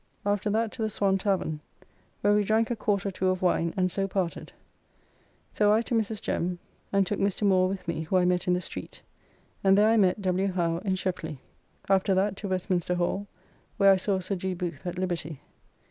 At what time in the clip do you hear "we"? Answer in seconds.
2.33-2.43